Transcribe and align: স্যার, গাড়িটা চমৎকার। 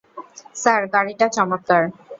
স্যার, 0.55 0.81
গাড়িটা 0.93 1.25
চমৎকার। 1.29 1.83